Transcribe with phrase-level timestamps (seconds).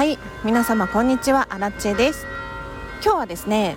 [0.00, 1.48] はい皆様こんにちは。
[1.50, 2.24] アラチェです。
[3.04, 3.76] 今日はですね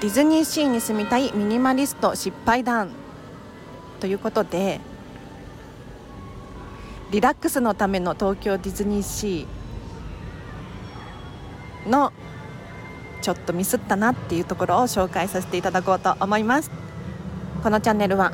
[0.00, 2.92] ディズニーシーに住みたいミニマリスト失敗談
[3.98, 4.78] ということで
[7.10, 12.12] リラックスのための東京ディズニーシーの
[13.22, 16.70] ちょっとミスったなっていうところを紹介させていただこうと思います。
[17.64, 18.32] このチャンネルは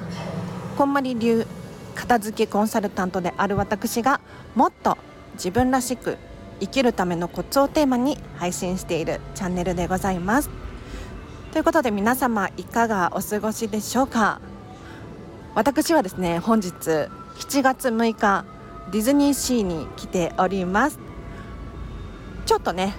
[0.77, 1.47] こんまり流
[1.95, 4.21] 片付けコンサルタントである私が
[4.55, 4.99] もっと
[5.33, 6.19] 自分らしく
[6.61, 10.51] 生きるためのコツをテーマに配信しているチャンネルでございます。
[11.53, 14.41] ということで皆様いかがお過ごしでしょうか？
[15.55, 18.45] 私はですね本日7月6日
[18.91, 20.99] ディズニーシーに来ております。
[22.47, 22.95] ちょっとね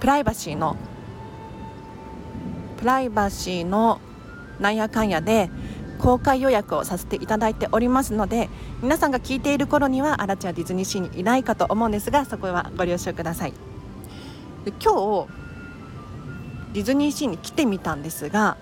[0.00, 0.76] プライバシーの
[2.78, 4.00] プライバシーの
[4.58, 5.50] なんやかんやで
[6.00, 8.48] 公開予約をさせていただいておりますので
[8.82, 13.52] 皆さんが聞いている頃にはアラチはディズニーシーにいないかと思うんですがそこはご了承ください。
[14.64, 15.28] で今日
[16.72, 18.56] ディズニーシーに来てみたんですが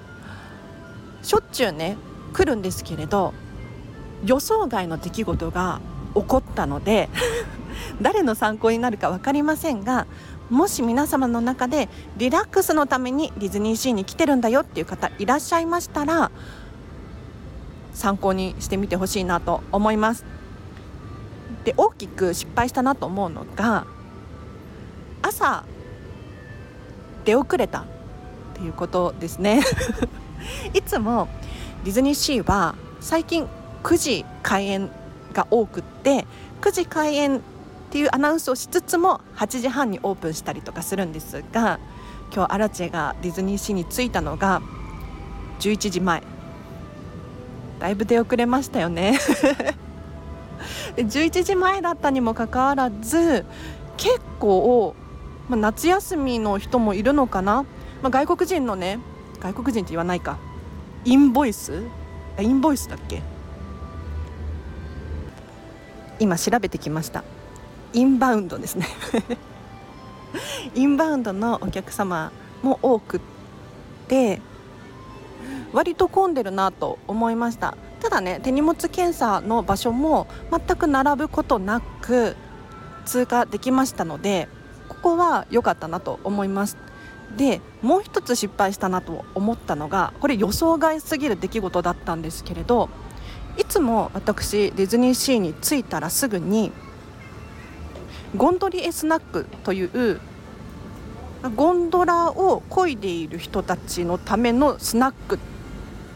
[1.22, 1.96] しょっちゅうね
[2.32, 3.34] 来るんですけれど
[4.24, 5.80] 予想外の出来事が
[6.14, 7.08] 起こったので
[8.00, 10.06] 誰の参考になるか分かりませんが
[10.50, 16.30] もし皆様の中でリラックスのためにディズニーシーに来てるんだよっていう方いらっしゃいましたら
[17.98, 20.24] 参考にしてみてほしいなと思います。
[21.64, 23.86] で大きく失敗したなと思うのが
[25.20, 25.64] 朝
[27.24, 27.84] 出遅れたっ
[28.54, 29.62] ていうことですね。
[30.72, 31.28] いつも
[31.84, 33.48] ディズニーシーは最近
[33.82, 34.90] 9時開園
[35.32, 36.24] が多くって
[36.60, 37.40] 9時開園っ
[37.90, 41.80] ていうアナウンスをしつつも8時半にオープンしたりとかするんですが
[42.32, 44.62] 今日アラチェがディズニーシーに着いたのが
[45.58, 46.37] 11時前。
[47.78, 49.18] だいぶ出遅れましたよね。
[50.96, 53.44] 11時前だったにもかかわらず
[53.96, 54.96] 結構、
[55.48, 57.64] まあ、夏休みの人もいるのかな、
[58.02, 58.98] まあ、外国人のね
[59.40, 60.38] 外国人って言わないか。
[61.04, 61.84] インボイス？
[62.40, 63.22] インボイスだっけ？
[66.18, 67.22] 今調べてきました。
[67.92, 68.86] インバウンドですね。
[70.74, 73.20] インバウンドのお客様も多くっ
[74.08, 74.42] て
[75.72, 77.76] 割と混んでるなと思いました。
[78.00, 82.36] ただね手荷物検査の場所も全く並ぶことなく
[83.04, 84.48] 通過できましたので
[84.88, 86.76] ここは良かったなと思います。
[87.36, 92.88] でもう一つ失敗したなと思ったのがこれ予想外すぎる出来事だったんですけれど
[93.58, 96.72] いつも私ディズニーシーに着いたらすぐに
[98.34, 100.20] ゴンドリエスナックという
[101.54, 105.38] ゴンドラを漕いでいる人たちのためのスナック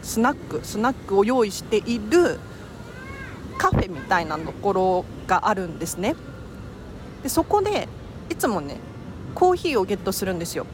[0.03, 2.39] スナックスナックを用意している
[3.59, 6.15] カフェみたいなところがあるんですね。
[7.23, 7.89] でそこで
[8.29, 8.79] いつもね
[9.35, 10.67] コーヒーをゲットするんですよ。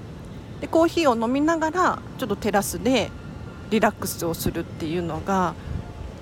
[0.61, 3.11] でコーヒーを飲みながらちょっとテラスで
[3.71, 5.55] リラックスをするっていうのが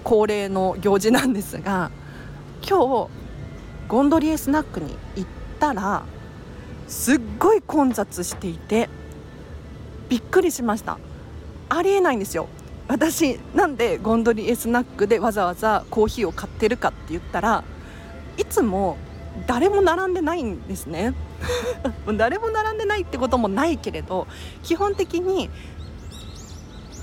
[0.04, 1.90] 恒例の行事なんですが
[2.68, 3.10] 今日
[3.88, 5.28] ゴンドリエスナックに行っ
[5.60, 6.04] たら
[6.88, 8.88] すっごい混雑していて
[10.08, 10.98] びっくりしました。
[11.68, 12.48] ありえないんですよ。
[12.88, 17.64] 私なんでゴンドリエスナックでわざわざコーヒーを買ってるかって言ったら
[18.36, 18.96] いつも
[19.46, 21.14] 誰も並んでないんですね。
[22.16, 24.26] 誰も並んでないってこともないけれど
[24.62, 25.50] 基本的に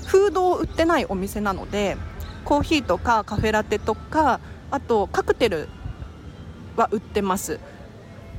[0.06, 1.96] フードを売ってないお店なので
[2.44, 4.40] コーヒーとかカフェラテとか
[4.70, 5.68] あとカクテル
[6.76, 7.60] は売ってます。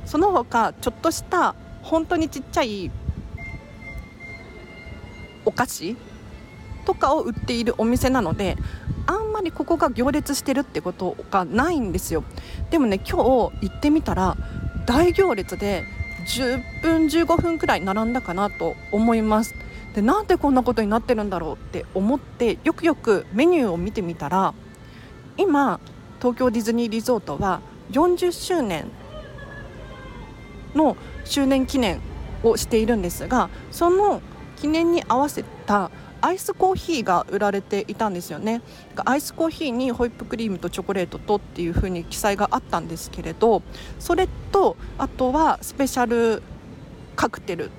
[0.04, 2.90] その他ちょっとした本当にちっちゃい
[5.44, 5.96] お菓子
[6.86, 8.56] とかを売っているお店なので
[9.06, 12.24] あんまりここが行列してるってことがないんですよ。
[12.70, 14.36] でもね今日行ってみたら
[14.86, 15.84] 大行列で
[16.26, 19.54] 10分15分くらい並んだかなと思います。
[19.94, 24.54] でなんでこんなことになってるんだろうって思ってよくよくメニューを見てみたら
[25.38, 25.80] 今
[26.18, 27.60] 東京ディズニーリゾートは
[27.92, 28.90] 40周年
[30.74, 32.00] の周年記念
[32.42, 34.20] をしているんですがその
[34.56, 35.90] 記念に合わせた
[36.26, 38.60] アイスコーヒーが売られていたんですよね。
[39.04, 43.62] アイスコーヒーにホイップクリームとチョコレートとっていう風に記載があったんですけれど
[44.00, 46.42] それとあとはスペシャル
[47.14, 47.70] カクテル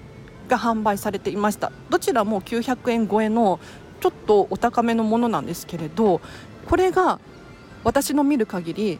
[0.47, 1.73] が販売されていました。
[1.89, 3.59] どちらも900円超えの
[3.99, 6.21] ちょっとお高めのものなんですけれど
[6.69, 7.19] これが
[7.83, 8.99] 私の見る限り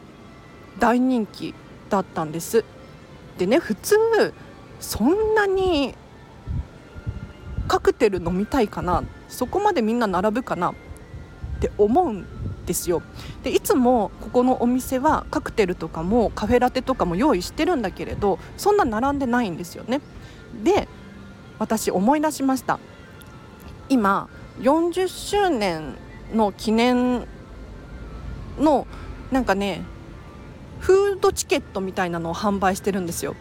[0.78, 1.54] 大人気
[1.88, 2.66] だったんです。
[3.38, 3.96] でね普通
[4.78, 5.94] そんなに
[7.66, 10.74] カクテル飲みたいかなそこまでみんな並ぶかなっ
[11.60, 12.26] て思うん
[12.66, 13.02] ですよ。
[13.42, 20.00] でいつもここのお店はカクテルとかもカフェラテとかも用意してるんだけれどそんな並んでないんですよね。
[20.62, 20.88] で
[21.58, 22.78] 私思い出しました。
[23.88, 24.28] 今
[24.60, 25.94] 40周年
[26.34, 27.26] の記念
[28.58, 28.86] の
[29.30, 29.82] なんかね
[30.80, 33.34] フードチケットみたいなのを販売してるんですよ。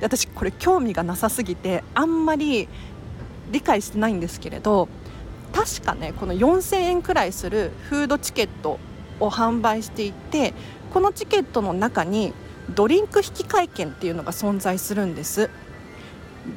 [0.00, 2.68] で私これ興味がなさすぎてあんまり
[3.50, 4.88] 理解してないんですけれど
[5.52, 8.78] 確かねこの4000円くらいするフードチケット
[9.20, 10.54] を販売していて
[10.92, 12.32] このチケットの中に
[12.74, 15.50] ドリンク引換券っていうのが存在するんです。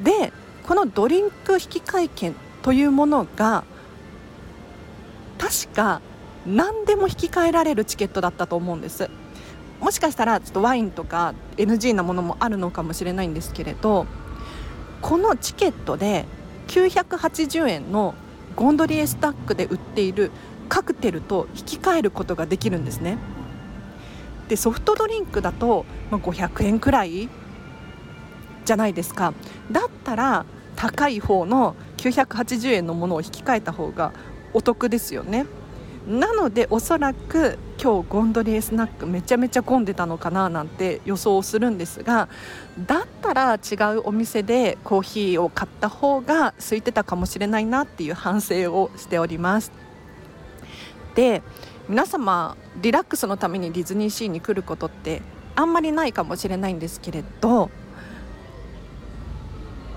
[0.02, 0.32] で
[0.66, 3.64] このドリンク引換券というものが
[5.38, 6.00] 確か
[6.46, 9.10] 何でも引き換えられるチケットだったと思うんです。
[9.80, 14.06] もしかしたらちょっとワインとか NG なものもあるのかもしれないんですけれど
[15.00, 16.24] このチケットで
[16.68, 18.14] 980円の
[18.56, 20.30] ゴンドリエスタックで売っている
[20.68, 23.18] カクテルと引き換えることができるんですね。
[24.48, 27.28] でソフトドリンクだと、ま500円くらい
[28.64, 29.34] じゃないですか。
[29.70, 30.44] だったら
[30.76, 34.12] 高い方の980円のものを引き換えた方が
[34.52, 35.46] お得ですよね。
[36.06, 42.28] なのでおそらく今日ゴンドリエスナックめちゃめちゃ混んでたのかななんて予想するんですが
[42.86, 49.70] だったら違うお店でコーヒーを買った方が空いてたかもしれないなっていう反省をしております。
[51.14, 51.42] で
[51.88, 55.22] 皆様リラックスのためにディズニーシーに来ることって
[55.54, 57.70] あんまりないかもしれないんですけれど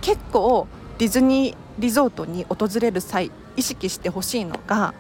[0.02, 0.68] 結構
[0.98, 4.94] ディズニーリゾートに訪れる際意識してほしいのが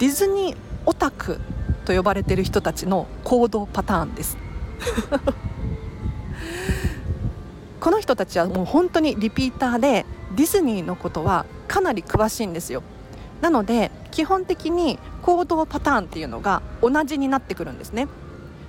[0.00, 0.56] ディズニー
[0.86, 1.38] オタク
[1.84, 4.38] と呼ばれている人たちの行動パターンです。
[7.80, 12.82] この人たちはもう本当にリピーターでディズニーのことはかなり詳しいんですよ。
[13.42, 18.08] なので基本的に行動パターンっていうのが同じになってくるんですね。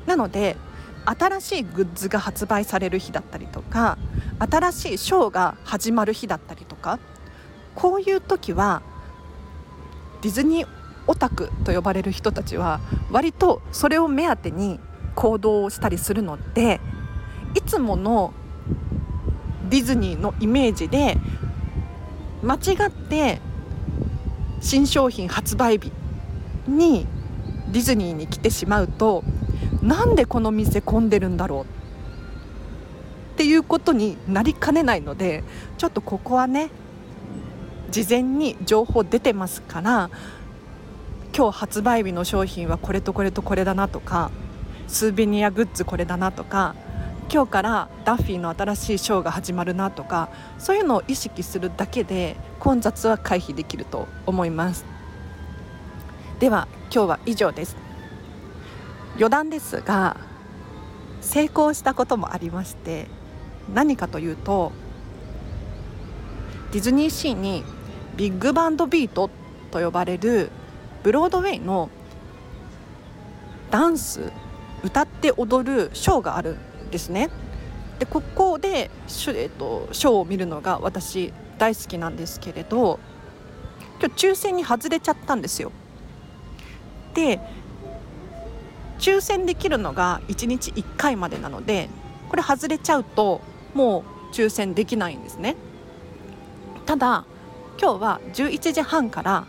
[0.05, 0.57] なので
[1.05, 3.97] 新しいグッズが発売される日だったりとか
[4.37, 6.99] 新しいショーが始まる日だったりとか
[7.73, 8.81] こういう時は
[10.21, 12.79] ディズニーオタクと呼ばれる人たちは
[13.11, 14.79] 割とそれを目当てに
[15.15, 16.79] 行動をしたりするので
[17.55, 18.33] いつもの
[19.69, 21.17] ディズニーのイメージで
[22.43, 23.39] 間違って
[24.61, 25.91] 新商品発売日
[26.67, 27.07] に
[27.71, 29.23] ディズニーに来てしまうと
[29.81, 35.43] なんでこの店混んでるんだろうっていうことになりかねないので
[35.77, 36.69] ちょっとここはね
[37.89, 40.09] 事前に情報出てますから
[41.33, 44.31] 今日発売日の商品はこれとこれとこれだなとか
[44.87, 46.75] スーベニアグッズこれだなとか
[47.31, 50.29] 今日からダッフィーの新しいショーが始まるなとか
[50.59, 54.85] そういうのを意識するだけで混雑は回避できると思います。
[56.39, 57.77] では今日は以上です。
[59.15, 60.17] 余談ですが
[61.21, 63.07] 成功したこともありまして
[63.73, 64.71] 何かというと
[66.71, 67.63] ディズニーシーに
[68.17, 69.29] ビッグバンドビート
[69.69, 70.49] と呼ばれる
[71.03, 71.89] ブロードウェイの
[73.69, 74.31] ダンス
[74.83, 76.57] 歌って踊るショーがある
[76.87, 77.29] んですね。
[77.99, 82.99] でここでショ,、えーと、ショーを見るのが私大好きなんですけれど
[83.99, 85.71] 今日抽選に外れちゃったんですよ。
[87.13, 87.39] で
[88.97, 91.89] 抽選できるのが1日1回までなので
[92.29, 93.41] これ外れちゃうと
[93.73, 95.55] もう抽選できないんですね。
[96.85, 97.25] ただ
[97.79, 99.45] 今日は11時半から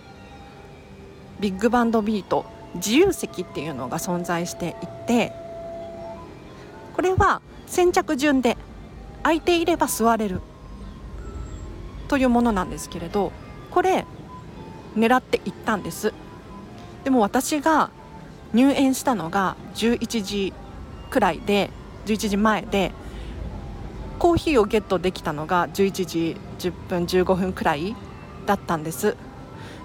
[1.42, 2.46] ビッグバンドビート
[2.76, 5.32] 自由席っていうのが存在していて
[6.94, 8.56] これは先着順で
[9.24, 10.40] 空いていれば座れる
[12.06, 13.32] というものなんですけれど
[13.72, 14.06] これ
[14.96, 16.12] 狙って行ったんです。
[17.02, 17.90] でも私が
[18.52, 20.52] 入園したのが11時
[21.10, 21.70] くらいで
[22.06, 22.92] 11時前で
[24.18, 27.96] コーヒーをゲットできたのが11時10分15分くらい
[28.46, 29.16] だったんです。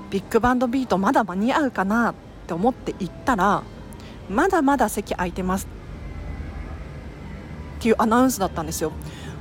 [0.10, 2.16] ビッグバンドビートまだ間に合うかなっ
[2.48, 3.64] て思って行ったら
[4.30, 5.68] まだまだ席空いてます。
[7.80, 8.92] っていうアナウンスだったんですよ。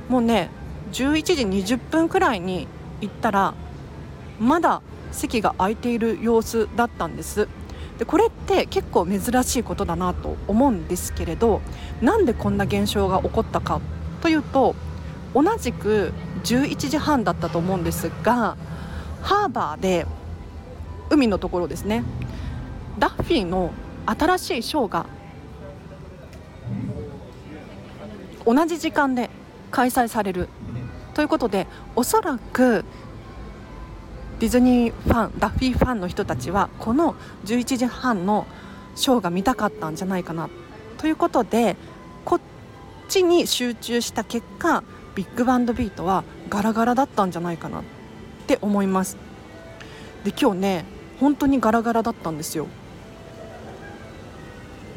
[0.09, 0.49] もうね
[0.91, 2.67] 11時20分くらいに
[3.01, 3.53] 行ったら
[4.39, 4.81] まだ
[5.11, 7.47] 席が空いている様子だったんです。
[7.97, 11.61] でこれって結構珍しいことだなと思うんですけれど
[12.01, 13.81] なんでこんな現象が起こったか
[14.21, 14.75] というと
[15.33, 18.55] 同じく11時半だったと思うんですが
[19.23, 20.05] ハーバーで
[21.09, 22.03] 海のところですね。
[22.99, 23.71] ダッフィーの
[24.05, 25.05] 新しいショーが
[28.45, 29.29] 同じ時間で
[29.71, 30.49] 開催される。
[31.13, 32.85] ということでおそらく
[34.39, 38.45] ディズニーファンダッフィーファンの人たちはこの11時半の
[38.95, 40.49] ショーが見たかったんじゃないかな。
[40.97, 41.75] ということで
[42.23, 42.41] こっ
[43.09, 44.83] ちに集中した結果
[45.15, 47.83] ビッグバンドビートはガラガラだったんじゃないかなっ
[48.45, 49.17] て思います。
[50.23, 52.67] で今日ね本当にガラガラだったんですよ。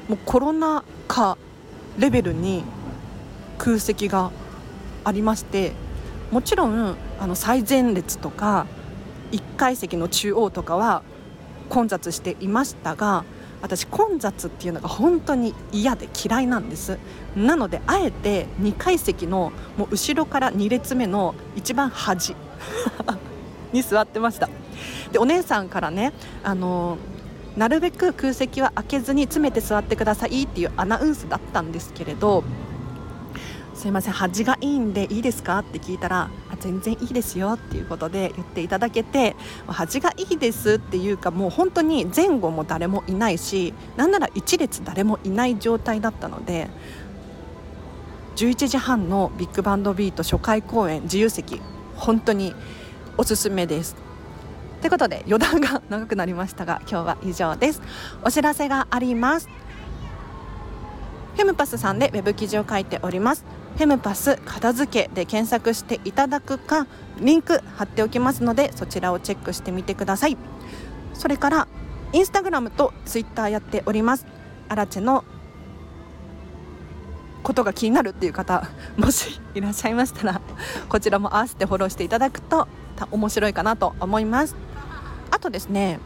[0.09, 1.39] もうコロナ禍
[1.99, 2.65] レベルに
[3.59, 4.33] 空席が
[5.05, 5.73] ありまして
[6.33, 8.67] もちろんあの最前列とか
[9.31, 11.03] 1階席の中央とかは
[11.69, 13.25] 混雑していましたが
[13.63, 16.99] 私混雑っていうのが本当に嫌で嫌いなんです。
[17.37, 22.35] なのであえて2階席のもう後ろから2列目の一番端
[23.73, 24.49] に座ってました。
[25.13, 26.99] でお姉さんからねあの
[27.57, 32.45] なるべく空席は開けずに詰めて座ってくださいっていうアナウンスだったんですけれど
[33.75, 39.35] すいません端がいいんでいいですかって聞いたら全然いいですよっていうことで言っていただけて
[39.67, 46.69] 端がいいですっていうかもう本当に前後も誰もいないしなんなら1列誰もいない状態だったので
[48.37, 51.61] 11時半のビッグバンドビート初回公演自由席
[51.97, 52.55] 本当に
[53.17, 54.10] おすすめです。
[54.81, 57.83] ということで余談が 長くなりましたが今日は以上です。
[58.25, 59.49] お知らせがあります。
[61.37, 63.45] フェムパスさんでウェブ記事を書いております。
[63.77, 66.87] フェムパス片付けで検索していただくか
[67.19, 70.37] リンク貼っておきますのでそちらをチェックしてみてください。
[71.15, 71.69] それから
[72.13, 74.27] インスタグラムとツイッターやっております。
[74.69, 75.25] アラチェの
[77.43, 80.41] ことが気になるっていう方 もしいらっしゃいましたら
[80.89, 82.69] こちらも合わせてフォローしていただくと
[83.11, 84.70] 面白いかなと思います。
[85.41, 85.99] とですね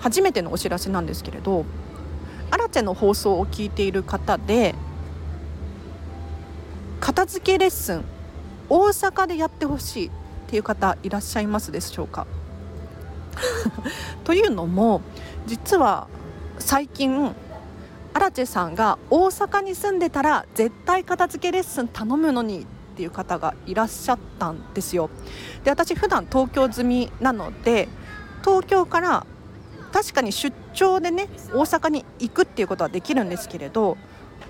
[0.00, 1.64] 初めてのお知らせなんですけれど
[2.50, 4.74] アラチェの放送を聞いている方で
[7.00, 8.04] 片付けレッスン
[8.68, 10.10] 大阪でやってほしいっ
[10.48, 12.26] ていう方いらっしゃいますでしょうか？
[14.24, 15.00] というのも
[15.46, 16.06] 実は
[16.58, 17.34] 最近
[18.14, 22.66] アラチェさんが大阪に住んでたら絶対片付けレッスン頼むのにっ
[22.98, 25.08] ていう方がいらっしゃったんですよ。
[25.62, 27.88] で私普段東京済みなので
[28.44, 29.24] 東京から
[29.92, 33.96] 確かに出張でね大阪に行くっていうことはできるんですけれど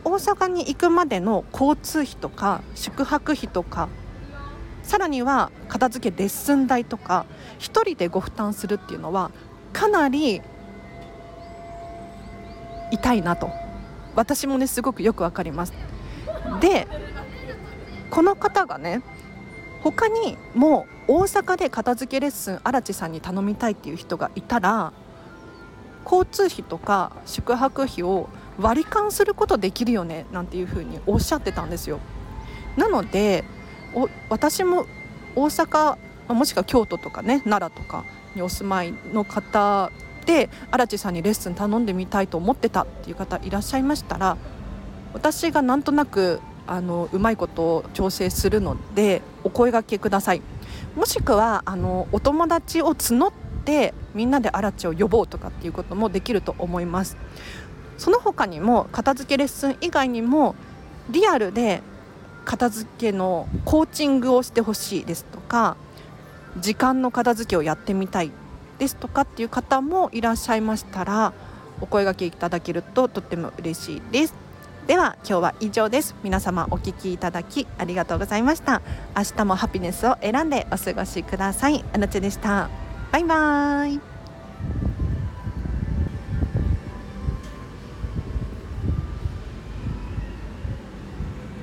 [0.03, 3.91] 大阪に行くまでの交通費とか宿泊費とか
[4.83, 7.27] さらには片付けレッスン代とか
[7.59, 9.31] 1人でご負担するっていうのは
[9.75, 10.41] かなり
[12.93, 13.51] 痛いなと
[14.17, 15.75] 私もねすごくよくわかります。
[16.61, 16.89] で
[18.19, 19.01] この方がね
[19.81, 24.93] 他にもう大阪で片付けレッスン荒地さんに頼みたいっていう人がいたら
[26.03, 32.01] 交通費とか宿泊費を割り勘することできるよねなんていうふうにおっしゃってたんですよ。
[32.77, 33.45] なので
[34.29, 34.87] 私も
[35.37, 35.97] 大阪
[36.27, 39.93] もしくは京都とかね奈良とかにお住まいの方
[40.27, 44.37] で荒地さんにレッスン頼んでみたいと思ってたっていう方いらっしゃいましたら
[45.15, 50.43] 私がなんとなくあのうまいことを調整するのでお声がけください。
[50.97, 53.33] もしくはあのお友達を募っ
[53.65, 57.17] てみんなでアラチを呼ぼうとかっていうこともできると思います。
[57.97, 60.55] その他にも片付けレッスン以外にも
[61.11, 61.83] リアルで
[62.45, 65.77] 片付けのコーチングをしてほしいですとか
[66.57, 68.31] 時間の片付けをやってみたい
[68.79, 71.33] ですとかっていう方もいらっしゃいましたら
[71.81, 74.48] お声がけいただけるととっても嬉しいです。
[74.89, 76.15] では今日は以上です。
[76.23, 78.81] 皆様お聞きいただきありがとうございました。
[79.15, 81.85] 明日もハピネスを選んでお過ごしください。
[81.93, 82.71] あなちでした。
[83.13, 84.08] バイバーイ。